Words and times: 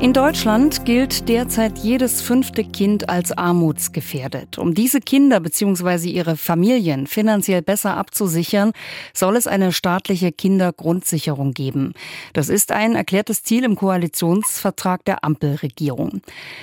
In 0.00 0.14
Deutschland 0.14 0.86
gilt 0.86 1.28
derzeit 1.28 1.76
jedes 1.76 2.22
fünfte 2.22 2.64
Kind 2.64 3.10
als 3.10 3.32
armutsgefährdet. 3.32 4.56
Um 4.56 4.72
diese 4.72 4.98
Kinder 4.98 5.40
bzw. 5.40 6.08
ihre 6.08 6.38
Familien 6.38 7.06
finanziell 7.06 7.60
besser 7.60 7.98
abzusichern, 7.98 8.72
soll 9.12 9.36
es 9.36 9.46
eine 9.46 9.72
staatliche 9.72 10.32
Kindergrundsicherung 10.32 11.52
geben. 11.52 11.92
Das 12.32 12.48
ist 12.48 12.72
ein 12.72 12.94
erklärtes 12.94 13.42
Ziel 13.42 13.62
im 13.62 13.76
Koalitionsvertrag 13.76 15.04
der 15.04 15.22
Ampelregierung. 15.22 16.22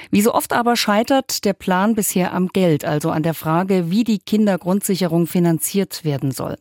Wie 0.09 0.21
so 0.23 0.33
oft 0.33 0.51
aber 0.51 0.75
scheitert 0.75 1.45
der 1.45 1.53
Plan 1.53 1.93
bisher 1.93 2.33
am 2.33 2.47
Geld, 2.47 2.85
also 2.85 3.11
an 3.11 3.21
der 3.21 3.35
Frage, 3.35 3.91
wie 3.91 4.03
die 4.03 4.17
Kindergrundsicherung 4.17 5.27
finanziert 5.27 6.03
werden 6.03 6.31
soll. 6.31 6.55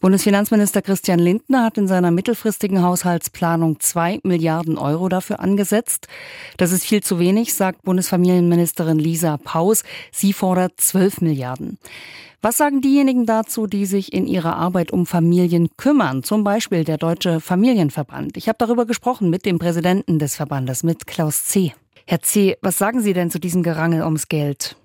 Bundesfinanzminister 0.00 0.82
Christian 0.82 1.18
Lindner 1.18 1.64
hat 1.64 1.78
in 1.78 1.88
seiner 1.88 2.10
mittelfristigen 2.10 2.82
Haushaltsplanung 2.82 3.80
zwei 3.80 4.20
Milliarden 4.22 4.76
Euro 4.76 5.08
dafür 5.08 5.40
angesetzt. 5.40 6.08
Das 6.56 6.72
ist 6.72 6.84
viel 6.84 7.02
zu 7.02 7.18
wenig, 7.18 7.54
sagt 7.54 7.82
Bundesfamilienministerin 7.82 8.98
Lisa 8.98 9.36
Paus. 9.36 9.84
Sie 10.10 10.32
fordert 10.32 10.72
12 10.76 11.20
Milliarden. 11.20 11.78
Was 12.42 12.56
sagen 12.56 12.80
diejenigen 12.80 13.26
dazu, 13.26 13.66
die 13.66 13.84
sich 13.84 14.14
in 14.14 14.26
ihrer 14.26 14.56
Arbeit 14.56 14.92
um 14.92 15.04
Familien 15.04 15.68
kümmern, 15.76 16.22
zum 16.22 16.42
Beispiel 16.42 16.84
der 16.84 16.96
Deutsche 16.96 17.38
Familienverband? 17.38 18.38
Ich 18.38 18.48
habe 18.48 18.56
darüber 18.58 18.86
gesprochen 18.86 19.28
mit 19.28 19.44
dem 19.44 19.58
Präsidenten 19.58 20.18
des 20.18 20.36
Verbandes, 20.36 20.82
mit 20.82 21.06
Klaus 21.06 21.44
C. 21.44 21.74
Herr 22.06 22.20
C., 22.20 22.56
was 22.62 22.78
sagen 22.78 23.00
Sie 23.00 23.12
denn 23.12 23.30
zu 23.30 23.38
diesem 23.38 23.62
Gerangel 23.62 24.02
ums 24.02 24.28
Geld? 24.28 24.76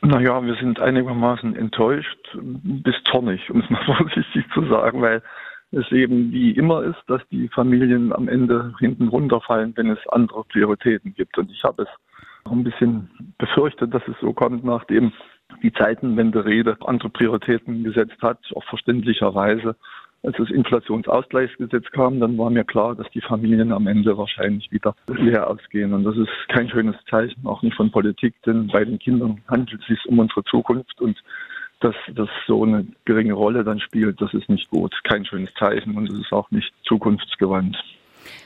Naja, 0.00 0.42
wir 0.44 0.54
sind 0.56 0.80
einigermaßen 0.80 1.54
enttäuscht 1.56 2.18
bis 2.34 2.94
zornig, 3.10 3.50
um 3.50 3.60
es 3.60 3.70
mal 3.70 3.84
vorsichtig 3.98 4.44
zu 4.54 4.66
sagen, 4.66 5.00
weil 5.02 5.22
es 5.72 5.90
eben 5.90 6.32
wie 6.32 6.52
immer 6.52 6.82
ist, 6.82 7.02
dass 7.06 7.22
die 7.30 7.48
Familien 7.48 8.12
am 8.12 8.28
Ende 8.28 8.74
hinten 8.78 9.08
runterfallen, 9.08 9.72
wenn 9.76 9.90
es 9.90 9.98
andere 10.08 10.44
Prioritäten 10.44 11.14
gibt. 11.14 11.36
Und 11.38 11.50
ich 11.50 11.64
habe 11.64 11.82
es 11.82 11.88
auch 12.44 12.52
ein 12.52 12.64
bisschen 12.64 13.10
befürchtet, 13.38 13.92
dass 13.94 14.06
es 14.06 14.14
so 14.20 14.32
kommt, 14.32 14.64
nachdem 14.64 15.12
die 15.62 15.72
Zeitenwende-Rede 15.72 16.76
andere 16.84 17.08
Prioritäten 17.10 17.84
gesetzt 17.84 18.20
hat, 18.22 18.38
auch 18.54 18.64
verständlicherweise. 18.64 19.76
Als 20.24 20.36
das 20.36 20.50
Inflationsausgleichsgesetz 20.50 21.90
kam, 21.90 22.20
dann 22.20 22.38
war 22.38 22.48
mir 22.48 22.62
klar, 22.62 22.94
dass 22.94 23.10
die 23.10 23.20
Familien 23.20 23.72
am 23.72 23.88
Ende 23.88 24.16
wahrscheinlich 24.16 24.70
wieder 24.70 24.94
leer 25.08 25.50
ausgehen. 25.50 25.92
Und 25.92 26.04
das 26.04 26.16
ist 26.16 26.30
kein 26.48 26.68
schönes 26.68 26.94
Zeichen, 27.10 27.44
auch 27.44 27.62
nicht 27.62 27.76
von 27.76 27.90
Politik, 27.90 28.34
denn 28.46 28.68
bei 28.68 28.84
den 28.84 29.00
Kindern 29.00 29.40
handelt 29.48 29.80
es 29.80 29.86
sich 29.88 30.06
um 30.06 30.20
unsere 30.20 30.44
Zukunft 30.44 31.00
und 31.00 31.20
dass 31.82 31.94
das 32.14 32.28
so 32.46 32.62
eine 32.64 32.86
geringe 33.04 33.34
Rolle 33.34 33.64
dann 33.64 33.80
spielt, 33.80 34.20
das 34.20 34.32
ist 34.34 34.48
nicht 34.48 34.70
gut. 34.70 34.94
Kein 35.04 35.24
schönes 35.24 35.50
Zeichen 35.58 35.96
und 35.96 36.10
es 36.10 36.18
ist 36.18 36.32
auch 36.32 36.50
nicht 36.50 36.72
zukunftsgewandt. 36.84 37.76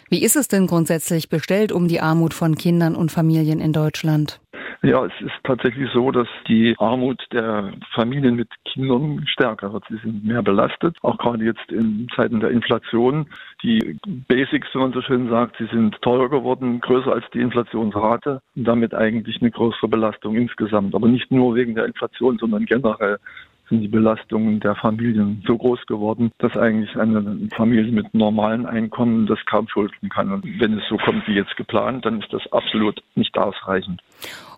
Wie 0.09 0.23
ist 0.23 0.37
es 0.37 0.49
denn 0.49 0.67
grundsätzlich 0.67 1.29
bestellt 1.29 1.73
um 1.73 1.89
die 1.89 2.01
Armut 2.01 2.33
von 2.33 2.57
Kindern 2.57 2.95
und 2.95 3.11
Familien 3.11 3.61
in 3.61 3.73
Deutschland? 3.73 4.41
Ja, 4.83 5.05
es 5.05 5.13
ist 5.21 5.35
tatsächlich 5.45 5.91
so, 5.93 6.11
dass 6.11 6.29
die 6.49 6.75
Armut 6.79 7.21
der 7.33 7.73
Familien 7.95 8.37
mit 8.37 8.49
Kindern 8.65 9.27
stärker 9.27 9.73
wird. 9.73 9.85
Sie 9.89 9.97
sind 9.97 10.25
mehr 10.25 10.43
belastet, 10.43 10.97
auch 11.03 11.19
gerade 11.19 11.45
jetzt 11.45 11.73
in 11.73 12.09
Zeiten 12.15 12.41
der 12.41 12.51
Inflation. 12.51 13.27
Die 13.63 13.99
Basics, 14.29 14.69
wie 14.75 14.79
man 14.79 14.93
so 14.93 15.03
schön 15.03 15.29
sagt, 15.29 15.57
sie 15.59 15.67
sind 15.67 16.01
teurer 16.03 16.29
geworden, 16.29 16.81
größer 16.81 17.13
als 17.13 17.25
die 17.33 17.41
Inflationsrate 17.41 18.41
und 18.55 18.65
damit 18.65 18.95
eigentlich 18.95 19.41
eine 19.41 19.51
größere 19.51 19.89
Belastung 19.89 20.37
insgesamt. 20.37 20.95
Aber 20.95 21.09
nicht 21.09 21.31
nur 21.31 21.55
wegen 21.55 21.75
der 21.75 21.87
Inflation, 21.87 22.39
sondern 22.39 22.67
generell 22.67 23.19
sind 23.69 23.81
die 23.83 23.89
Belastungen 23.89 24.61
der 24.61 24.75
Familien 24.77 25.43
so 25.47 25.57
groß 25.57 25.87
geworden, 25.87 26.31
dass 26.39 26.57
eigentlich 26.57 26.97
eine 26.97 27.49
Familie 27.57 27.93
mit 27.93 28.15
normalen 28.15 28.67
Einkommen 28.67 29.27
das 29.27 29.39
kaum 29.47 29.69
schulden 29.69 30.09
kann. 30.09 30.33
Und 30.33 30.45
wenn 30.61 30.79
es 30.79 30.85
so 30.89 30.97
kommt 30.97 31.27
wie 31.27 31.35
jetzt 31.35 31.57
geplant, 31.57 32.05
dann 32.05 32.21
ist 32.21 32.33
das 32.33 32.43
absolut 32.53 33.03
nicht 33.15 33.37
ausreichend. 33.37 34.01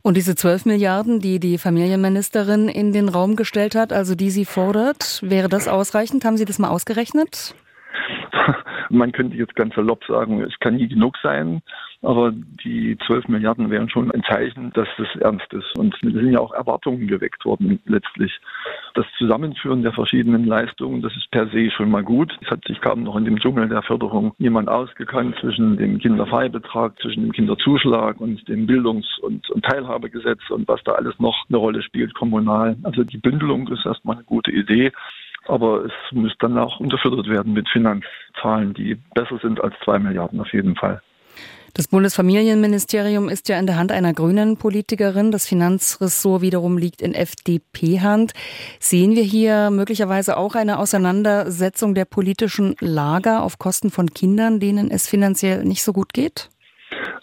Und 0.02 0.16
diese 0.16 0.34
12 0.34 0.66
Milliarden, 0.66 1.20
die 1.20 1.40
die 1.40 1.58
Familienministerin 1.58 2.68
in 2.68 2.92
den 2.92 3.08
Raum 3.08 3.36
gestellt 3.36 3.74
hat, 3.74 3.92
also 3.92 4.14
die 4.14 4.30
sie 4.30 4.44
fordert, 4.44 5.20
wäre 5.22 5.48
das 5.48 5.68
ausreichend? 5.68 6.24
Haben 6.24 6.36
Sie 6.36 6.44
das 6.44 6.58
mal 6.58 6.68
ausgerechnet? 6.68 7.54
Man 8.90 9.12
könnte 9.12 9.36
jetzt 9.36 9.54
ganz 9.54 9.74
salopp 9.74 10.04
sagen, 10.04 10.42
es 10.42 10.58
kann 10.60 10.76
nie 10.76 10.88
genug 10.88 11.16
sein. 11.22 11.62
Aber 12.00 12.32
die 12.32 12.96
12 13.06 13.26
Milliarden 13.26 13.70
wären 13.70 13.90
schon 13.90 14.12
ein 14.12 14.22
Zeichen, 14.22 14.72
dass 14.72 14.86
das 14.98 15.08
ernst 15.20 15.52
ist. 15.52 15.76
Und 15.76 15.94
es 15.94 16.00
sind 16.00 16.32
ja 16.32 16.38
auch 16.38 16.52
Erwartungen 16.52 17.08
geweckt 17.08 17.44
worden 17.44 17.80
letztlich. 17.86 18.38
Das 18.94 19.04
Zusammenführen 19.18 19.82
der 19.82 19.92
verschiedenen 19.92 20.44
Leistungen, 20.44 21.02
das 21.02 21.16
ist 21.16 21.28
per 21.32 21.48
se 21.48 21.70
schon 21.72 21.90
mal 21.90 22.04
gut. 22.04 22.36
Es 22.40 22.50
hat 22.50 22.64
sich 22.66 22.80
kaum 22.80 23.02
noch 23.02 23.16
in 23.16 23.24
dem 23.24 23.40
Dschungel 23.40 23.68
der 23.68 23.82
Förderung 23.82 24.32
jemand 24.38 24.68
ausgekannt 24.68 25.36
zwischen 25.40 25.76
dem 25.76 25.98
Kinderfreibetrag, 25.98 27.00
zwischen 27.00 27.24
dem 27.24 27.32
Kinderzuschlag 27.32 28.20
und 28.20 28.48
dem 28.48 28.66
Bildungs- 28.66 29.18
und, 29.18 29.50
und 29.50 29.64
Teilhabegesetz 29.64 30.50
und 30.50 30.68
was 30.68 30.82
da 30.84 30.92
alles 30.92 31.18
noch 31.18 31.46
eine 31.48 31.58
Rolle 31.58 31.82
spielt 31.82 32.14
kommunal. 32.14 32.76
Also 32.84 33.02
die 33.02 33.18
Bündelung 33.18 33.66
ist 33.68 33.84
erstmal 33.84 34.16
eine 34.16 34.24
gute 34.24 34.52
Idee. 34.52 34.92
Aber 35.48 35.84
es 35.84 35.92
muss 36.12 36.32
dann 36.38 36.56
auch 36.58 36.78
unterfüttert 36.78 37.28
werden 37.28 37.54
mit 37.54 37.68
Finanzzahlen, 37.68 38.74
die 38.74 38.96
besser 39.14 39.38
sind 39.42 39.62
als 39.62 39.74
zwei 39.84 39.98
Milliarden 39.98 40.40
auf 40.40 40.52
jeden 40.52 40.76
Fall. 40.76 41.02
Das 41.74 41.86
Bundesfamilienministerium 41.86 43.28
ist 43.28 43.48
ja 43.48 43.58
in 43.58 43.66
der 43.66 43.76
Hand 43.76 43.92
einer 43.92 44.12
grünen 44.12 44.56
Politikerin. 44.56 45.30
Das 45.30 45.46
Finanzressort 45.46 46.42
wiederum 46.42 46.76
liegt 46.76 47.02
in 47.02 47.14
FDP-Hand. 47.14 48.32
Sehen 48.80 49.14
wir 49.14 49.22
hier 49.22 49.70
möglicherweise 49.70 50.36
auch 50.36 50.54
eine 50.54 50.78
Auseinandersetzung 50.78 51.94
der 51.94 52.04
politischen 52.04 52.74
Lager 52.80 53.42
auf 53.42 53.58
Kosten 53.58 53.90
von 53.90 54.10
Kindern, 54.10 54.60
denen 54.60 54.90
es 54.90 55.06
finanziell 55.06 55.64
nicht 55.64 55.82
so 55.82 55.92
gut 55.92 56.12
geht? 56.12 56.48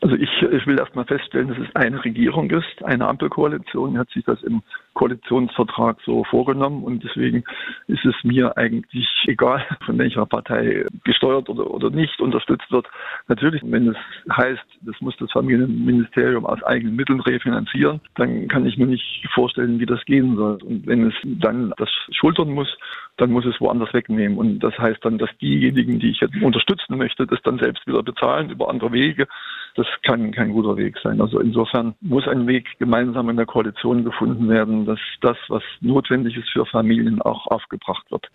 Also 0.02 0.16
ich, 0.16 0.30
ich 0.42 0.68
will 0.68 0.80
erstmal 0.80 1.06
feststellen, 1.06 1.50
dass 1.50 1.58
es 1.58 1.76
eine 1.76 2.04
Regierung 2.04 2.50
ist, 2.50 2.84
eine 2.84 3.08
Ampelkoalition, 3.08 3.94
die 3.94 3.98
hat 3.98 4.10
sich 4.10 4.24
das 4.26 4.42
im 4.44 4.62
Koalitionsvertrag 4.94 5.98
so 6.06 6.24
vorgenommen 6.24 6.84
und 6.84 7.04
deswegen 7.04 7.44
ist 7.88 8.06
es 8.06 8.16
mir 8.24 8.58
eigentlich 8.58 9.08
egal, 9.28 9.66
von 9.86 9.98
welcher 9.98 10.26
Partei 10.26 10.86
gesteuert 11.04 11.50
oder, 11.50 11.70
oder 11.70 11.90
nicht 11.90 12.20
unterstützt 12.20 12.72
wird. 12.72 12.88
Natürlich, 13.28 13.62
wenn 13.66 13.90
es 13.90 13.98
heißt, 14.36 14.64
das 14.82 15.00
muss 15.02 15.16
das 15.18 15.32
Familienministerium 15.32 16.46
aus 16.46 16.64
eigenen 16.64 16.96
Mitteln 16.96 17.20
refinanzieren, 17.20 18.02
dann 18.16 18.48
kann 18.48 18.66
ich 18.66 18.78
mir 18.78 18.88
nicht 18.88 19.26
vorstellen, 19.34 19.80
wie 19.80 19.86
das 19.86 20.04
gehen 20.06 20.36
soll. 20.36 20.62
Und 20.64 20.88
wenn 20.88 21.08
es 21.08 21.14
dann 21.24 21.74
das 21.78 21.90
schultern 22.12 22.50
muss, 22.52 22.78
dann 23.18 23.32
muss 23.32 23.46
es 23.46 23.60
woanders 23.60 23.94
wegnehmen. 23.94 24.38
Und 24.38 24.60
das 24.60 24.78
heißt 24.78 25.04
dann, 25.04 25.18
dass 25.18 25.30
diejenigen, 25.42 26.00
die 26.00 26.12
ich 26.12 26.20
jetzt 26.22 26.36
unterstützen 26.42 26.98
möchte, 26.98 27.28
das 27.28 27.42
dann 27.44 27.60
selbst 27.60 27.86
wieder 27.88 28.04
bezahlen 28.04 28.50
über 28.50 28.70
andere 28.70 28.92
Wege. 28.92 29.28
Das 29.76 29.86
kann 30.04 30.32
kein 30.32 30.52
guter 30.52 30.78
Weg 30.78 30.96
sein. 31.04 31.20
Also 31.20 31.40
insofern 31.40 31.96
muss 32.00 32.26
ein 32.28 32.48
Weg 32.48 32.66
gemeinsam 32.80 33.30
in 33.30 33.36
der 33.36 33.46
Koalition 33.46 34.06
gefunden 34.06 34.48
werden, 34.48 34.86
dass 34.86 35.00
das, 35.20 35.38
was 35.50 35.64
notwendig 35.82 36.38
ist 36.38 36.50
für 36.50 36.66
Familien, 36.66 37.22
auch 37.22 37.48
aufgebracht 37.48 38.10
wird. 38.10 38.28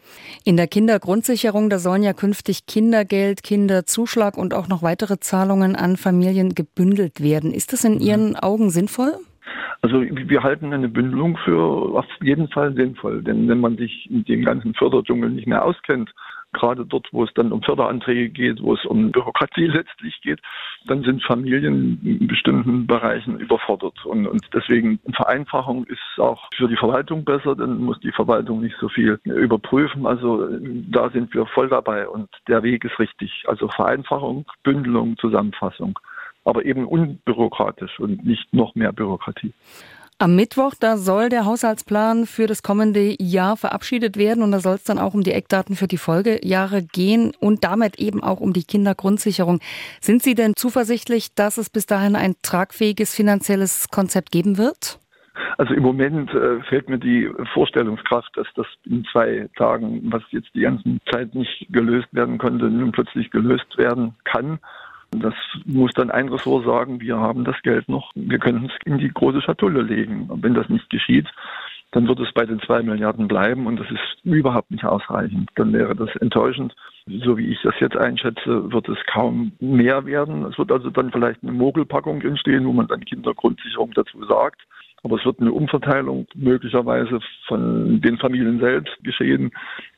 In 0.44 0.58
der 0.58 0.66
Kindergrundsicherung, 0.66 1.70
da 1.70 1.78
sollen 1.78 2.02
ja 2.02 2.12
künftig 2.12 2.66
Kindergeld, 2.66 3.42
Kinderzuschlag 3.42 4.36
und 4.36 4.52
auch 4.52 4.68
noch 4.68 4.82
weitere 4.82 5.18
Zahlungen 5.18 5.76
an 5.76 5.96
Familien 5.96 6.54
gebündelt 6.54 7.22
werden. 7.22 7.52
Ist 7.52 7.72
das 7.72 7.84
in 7.84 7.94
mhm. 7.94 8.00
Ihren 8.00 8.36
Augen 8.36 8.68
sinnvoll? 8.68 9.12
Also 9.82 10.02
wir 10.02 10.42
halten 10.42 10.74
eine 10.74 10.88
Bündelung 10.88 11.38
für 11.38 11.96
auf 11.96 12.04
jeden 12.20 12.48
Fall 12.48 12.74
sinnvoll, 12.74 13.22
denn 13.22 13.48
wenn 13.48 13.60
man 13.60 13.78
sich 13.78 14.08
in 14.10 14.24
dem 14.24 14.44
ganzen 14.44 14.74
Förderdschungel 14.74 15.30
nicht 15.30 15.46
mehr 15.46 15.64
auskennt, 15.64 16.12
gerade 16.52 16.84
dort, 16.84 17.08
wo 17.12 17.24
es 17.24 17.32
dann 17.34 17.52
um 17.52 17.62
Förderanträge 17.62 18.28
geht, 18.28 18.62
wo 18.62 18.74
es 18.74 18.84
um 18.84 19.10
Bürokratie 19.12 19.66
letztlich 19.66 20.20
geht, 20.22 20.40
dann 20.86 21.02
sind 21.02 21.22
Familien 21.22 22.00
in 22.04 22.26
bestimmten 22.26 22.86
Bereichen 22.86 23.38
überfordert. 23.38 24.04
Und, 24.04 24.26
und 24.26 24.42
deswegen 24.52 24.98
Vereinfachung 25.14 25.84
ist 25.84 26.18
auch 26.18 26.48
für 26.54 26.68
die 26.68 26.76
Verwaltung 26.76 27.24
besser, 27.24 27.54
dann 27.54 27.78
muss 27.78 28.00
die 28.00 28.12
Verwaltung 28.12 28.60
nicht 28.60 28.76
so 28.80 28.88
viel 28.88 29.18
überprüfen. 29.24 30.06
Also 30.06 30.46
da 30.90 31.10
sind 31.10 31.32
wir 31.34 31.46
voll 31.46 31.68
dabei 31.68 32.08
und 32.08 32.28
der 32.48 32.62
Weg 32.62 32.84
ist 32.84 32.98
richtig. 32.98 33.44
Also 33.46 33.68
Vereinfachung, 33.68 34.46
Bündelung, 34.62 35.16
Zusammenfassung 35.18 35.98
aber 36.44 36.64
eben 36.64 36.86
unbürokratisch 36.86 38.00
und 38.00 38.24
nicht 38.24 38.52
noch 38.52 38.74
mehr 38.74 38.92
Bürokratie. 38.92 39.52
Am 40.22 40.36
Mittwoch, 40.36 40.74
da 40.78 40.98
soll 40.98 41.30
der 41.30 41.46
Haushaltsplan 41.46 42.26
für 42.26 42.46
das 42.46 42.62
kommende 42.62 43.16
Jahr 43.18 43.56
verabschiedet 43.56 44.18
werden 44.18 44.42
und 44.42 44.52
da 44.52 44.60
soll 44.60 44.74
es 44.74 44.84
dann 44.84 44.98
auch 44.98 45.14
um 45.14 45.22
die 45.22 45.32
Eckdaten 45.32 45.76
für 45.76 45.86
die 45.86 45.96
Folgejahre 45.96 46.82
gehen 46.82 47.32
und 47.40 47.64
damit 47.64 47.98
eben 47.98 48.22
auch 48.22 48.38
um 48.38 48.52
die 48.52 48.64
Kindergrundsicherung. 48.64 49.60
Sind 50.02 50.22
Sie 50.22 50.34
denn 50.34 50.52
zuversichtlich, 50.56 51.34
dass 51.34 51.56
es 51.56 51.70
bis 51.70 51.86
dahin 51.86 52.16
ein 52.16 52.34
tragfähiges 52.42 53.14
finanzielles 53.14 53.88
Konzept 53.88 54.30
geben 54.30 54.58
wird? 54.58 54.98
Also 55.56 55.72
im 55.72 55.82
Moment 55.82 56.34
äh, 56.34 56.60
fehlt 56.64 56.90
mir 56.90 56.98
die 56.98 57.30
Vorstellungskraft, 57.54 58.36
dass 58.36 58.46
das 58.56 58.66
in 58.84 59.06
zwei 59.10 59.48
Tagen, 59.56 60.02
was 60.12 60.22
jetzt 60.32 60.54
die 60.54 60.60
ganze 60.60 60.98
Zeit 61.10 61.34
nicht 61.34 61.66
gelöst 61.70 62.08
werden 62.12 62.36
konnte, 62.36 62.66
nun 62.66 62.92
plötzlich 62.92 63.30
gelöst 63.30 63.78
werden 63.78 64.14
kann. 64.24 64.58
Das 65.12 65.34
muss 65.64 65.92
dann 65.94 66.10
ein 66.10 66.28
Ressort 66.28 66.64
sagen, 66.64 67.00
wir 67.00 67.18
haben 67.18 67.44
das 67.44 67.60
Geld 67.62 67.88
noch, 67.88 68.12
wir 68.14 68.38
können 68.38 68.66
es 68.66 68.72
in 68.84 68.98
die 68.98 69.08
große 69.08 69.42
Schatulle 69.42 69.82
legen. 69.82 70.26
Und 70.28 70.42
wenn 70.42 70.54
das 70.54 70.68
nicht 70.68 70.88
geschieht, 70.88 71.26
dann 71.92 72.06
wird 72.06 72.20
es 72.20 72.32
bei 72.32 72.46
den 72.46 72.60
zwei 72.60 72.82
Milliarden 72.82 73.26
bleiben 73.26 73.66
und 73.66 73.80
das 73.80 73.90
ist 73.90 74.24
überhaupt 74.24 74.70
nicht 74.70 74.84
ausreichend. 74.84 75.50
Dann 75.56 75.72
wäre 75.72 75.96
das 75.96 76.14
enttäuschend. 76.16 76.74
So 77.24 77.36
wie 77.36 77.48
ich 77.48 77.58
das 77.62 77.74
jetzt 77.80 77.96
einschätze, 77.96 78.70
wird 78.72 78.88
es 78.88 78.98
kaum 79.12 79.52
mehr 79.58 80.04
werden. 80.06 80.44
Es 80.44 80.56
wird 80.56 80.70
also 80.70 80.90
dann 80.90 81.10
vielleicht 81.10 81.42
eine 81.42 81.52
Mogelpackung 81.52 82.22
entstehen, 82.22 82.64
wo 82.64 82.72
man 82.72 82.86
dann 82.86 83.04
Kindergrundsicherung 83.04 83.90
dazu 83.94 84.24
sagt. 84.26 84.60
Aber 85.02 85.16
es 85.16 85.24
wird 85.24 85.40
eine 85.40 85.50
Umverteilung 85.50 86.26
möglicherweise 86.34 87.20
von 87.48 88.00
den 88.00 88.18
Familien 88.18 88.60
selbst 88.60 88.92
geschehen, 89.02 89.50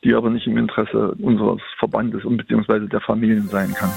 die 0.05 0.15
aber 0.15 0.31
nicht 0.31 0.47
im 0.47 0.57
Interesse 0.57 1.15
unseres 1.21 1.61
Verbandes 1.79 2.25
und 2.25 2.39
beziehungsweise 2.39 2.87
der 2.87 3.01
Familien 3.01 3.49
sein 3.49 3.75
kann. 3.75 3.91